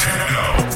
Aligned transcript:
techno. 0.00 0.69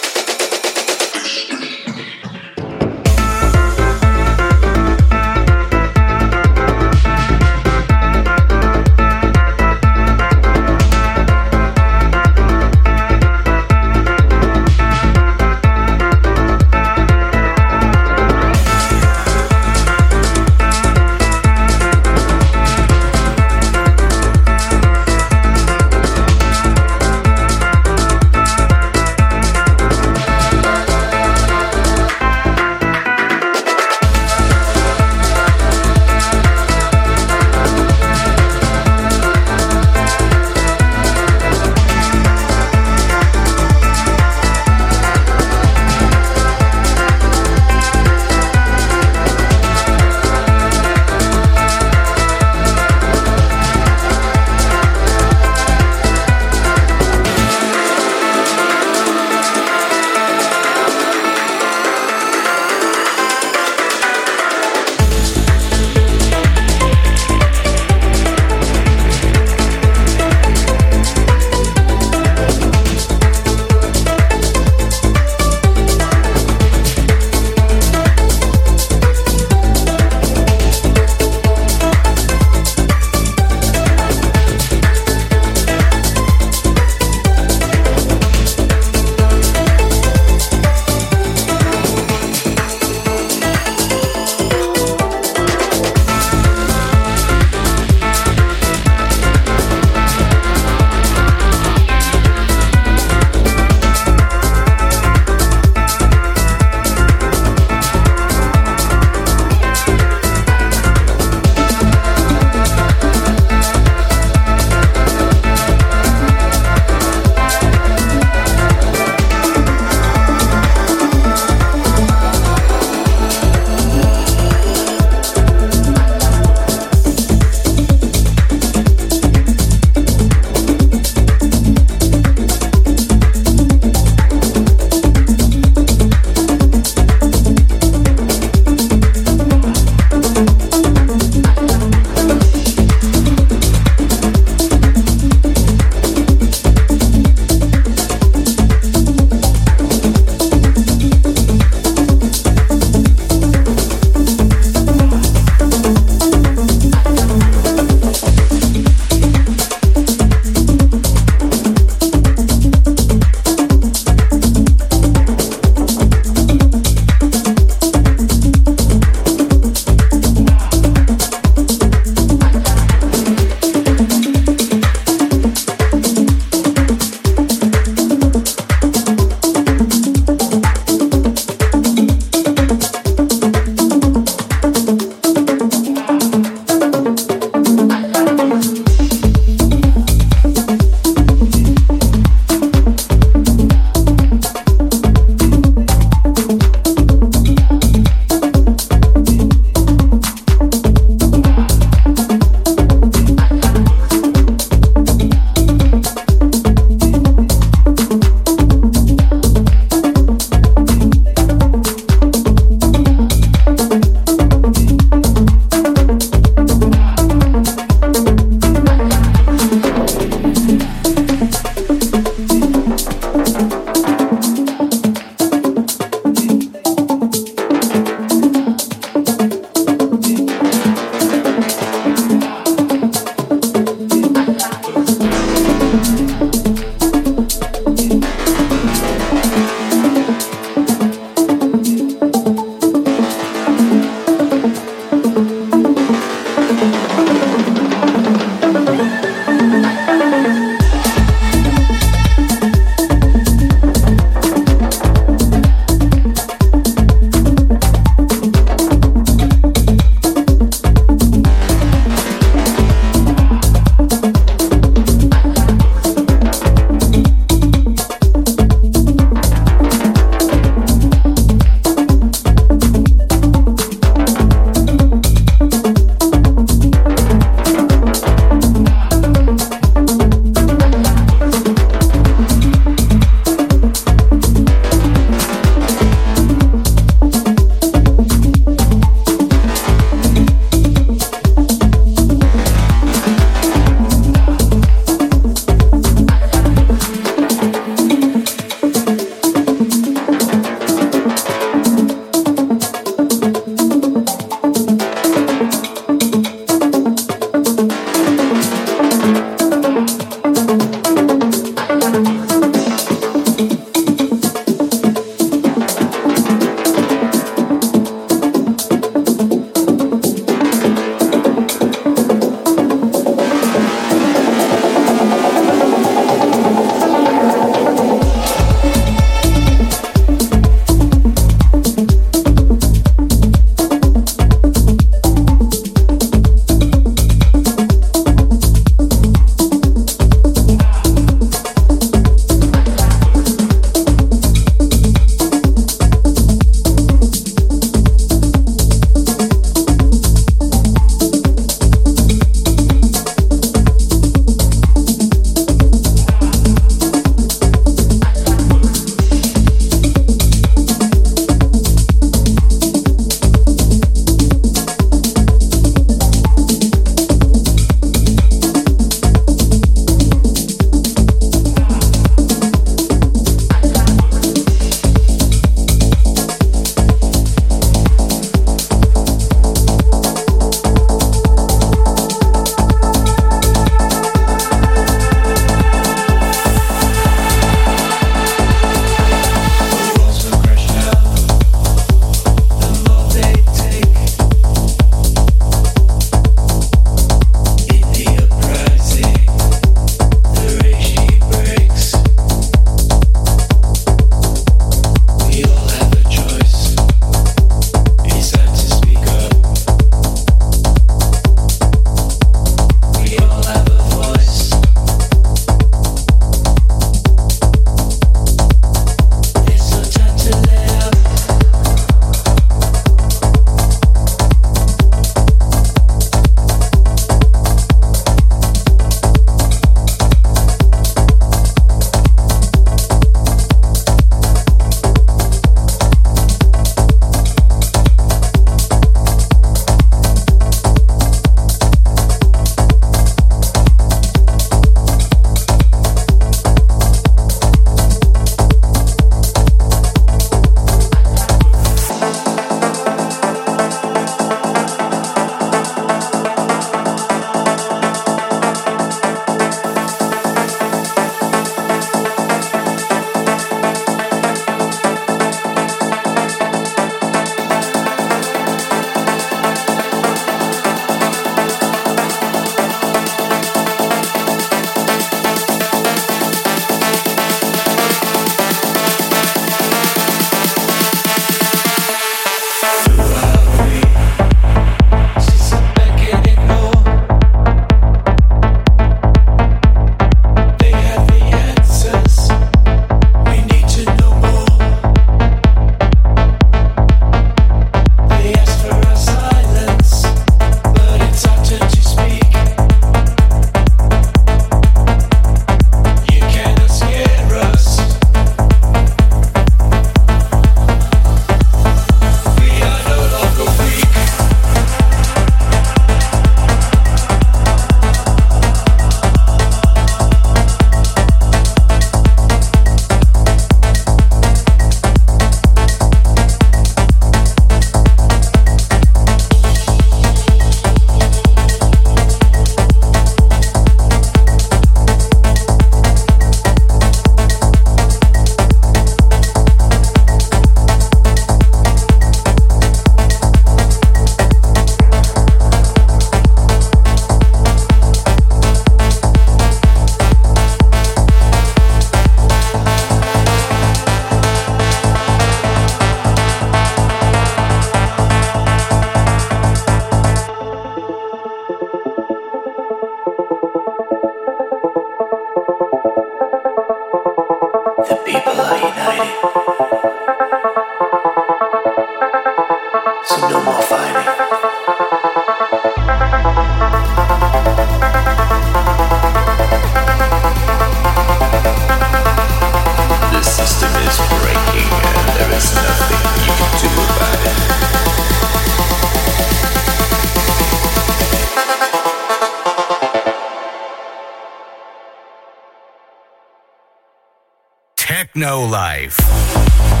Techno 598.21 598.67
Life. 598.67 600.00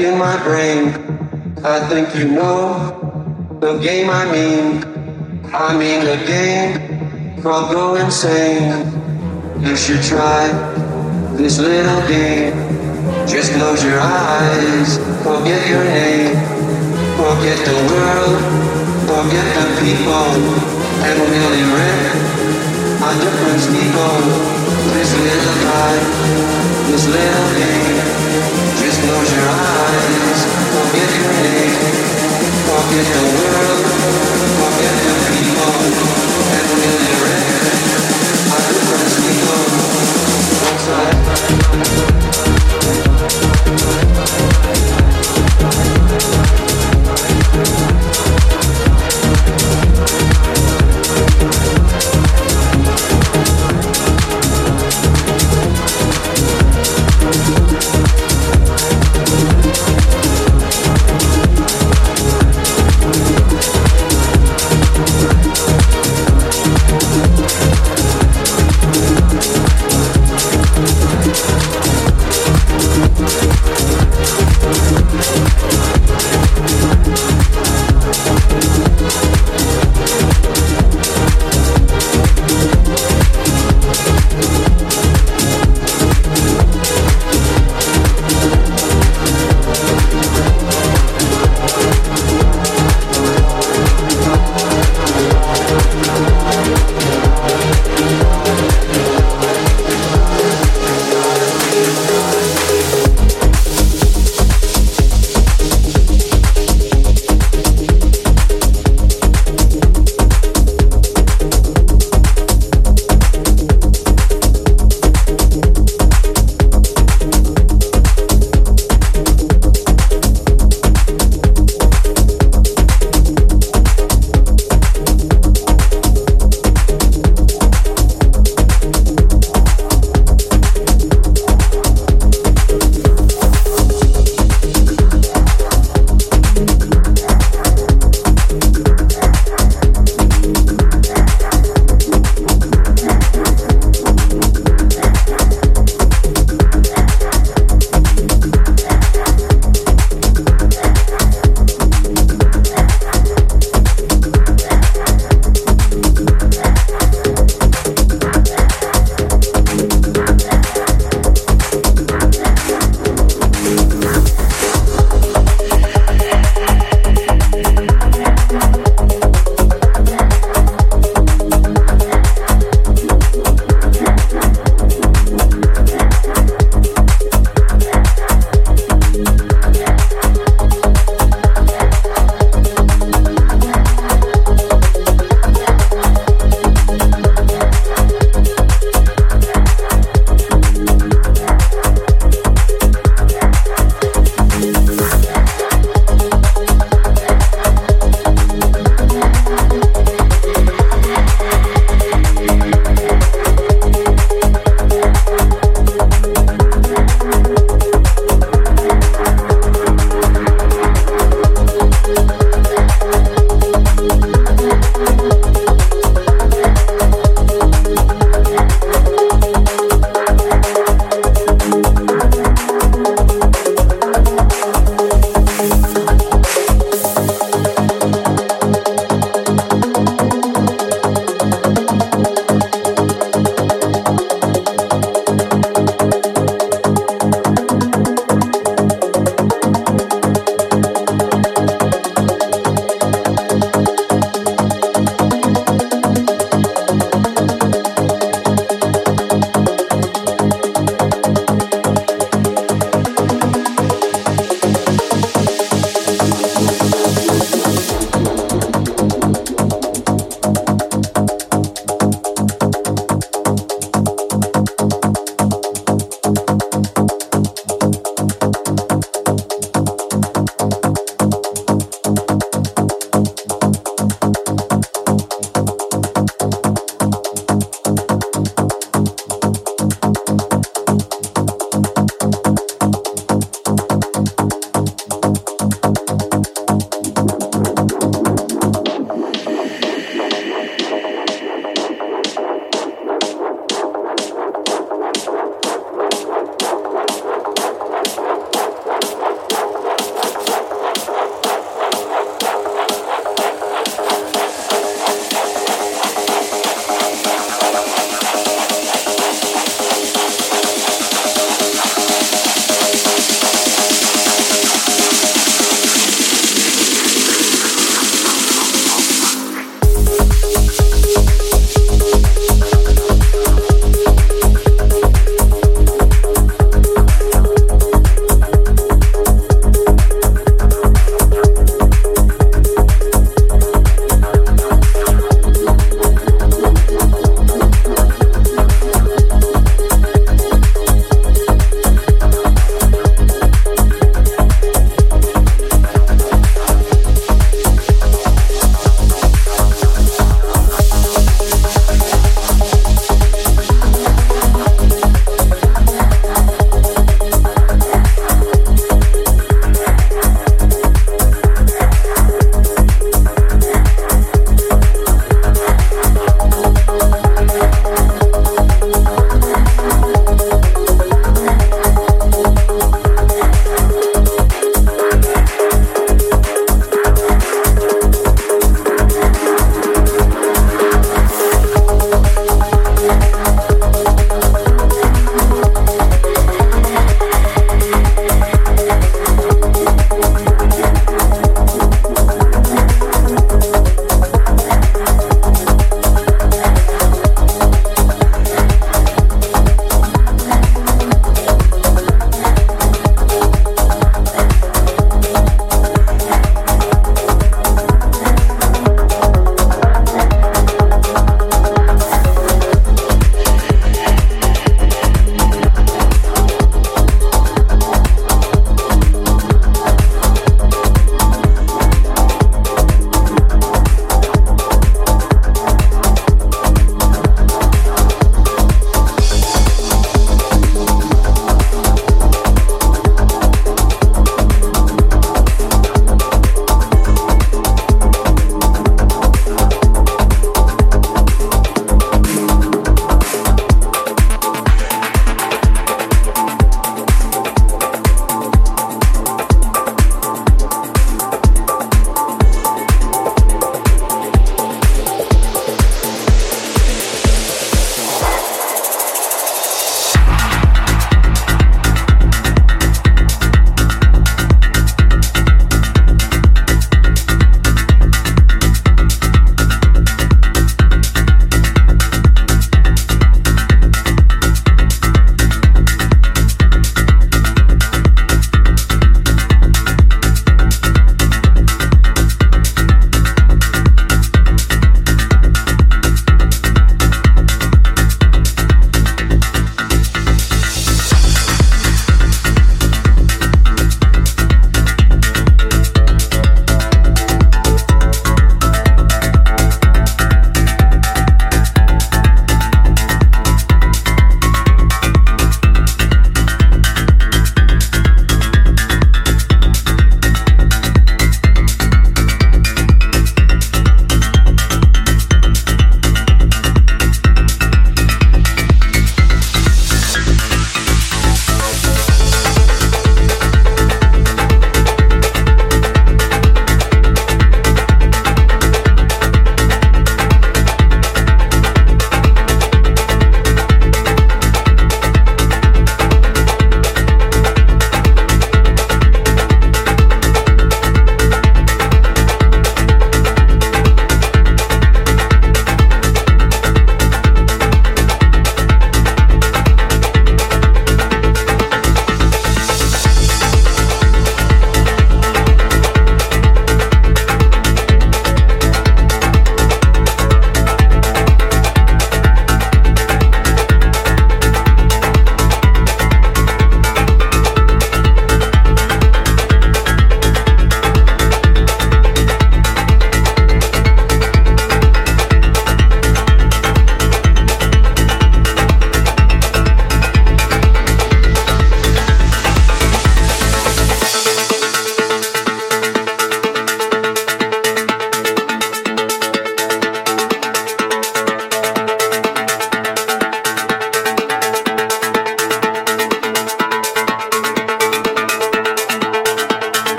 In 0.00 0.18
my 0.18 0.40
brain. 0.42 0.94
I 1.64 1.80
think 1.88 2.14
you 2.14 2.28
know 2.28 3.58
the 3.60 3.78
game 3.78 4.10
I 4.10 4.24
mean. 4.30 4.84
I 5.52 5.76
mean 5.76 6.04
the 6.04 6.18
game 6.26 7.42
called 7.42 7.72
Go 7.72 7.96
Insane. 7.96 8.86
You 9.60 9.76
should 9.76 10.02
try 10.02 10.46
this 11.36 11.58
little 11.58 12.00
game. 12.06 12.54
Just 13.26 13.52
close 13.54 13.82
your 13.84 13.98
eyes, 13.98 14.98
forget 15.26 15.66
your 15.68 15.84
name, 15.84 16.36
forget 17.18 17.58
the 17.66 17.78
world, 17.90 18.38
forget 19.10 19.46
the 19.58 19.66
people, 19.82 20.30
and 21.06 21.16
we'll 21.26 21.54
erect 21.64 22.18
a 23.02 23.10
different 23.18 23.62
people. 23.74 24.16
This 24.94 25.10
little 25.14 25.58
life, 25.68 26.06
this 26.86 27.06
little 27.08 27.48
game. 27.58 28.67
Forget 32.88 33.18